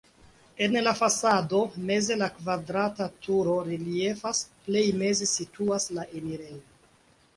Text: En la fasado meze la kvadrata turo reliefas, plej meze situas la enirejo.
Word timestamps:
En 0.67 0.77
la 0.85 0.93
fasado 0.99 1.59
meze 1.89 2.17
la 2.23 2.29
kvadrata 2.37 3.07
turo 3.27 3.53
reliefas, 3.69 4.41
plej 4.69 4.85
meze 5.03 5.29
situas 5.37 5.87
la 5.99 6.07
enirejo. 6.23 6.63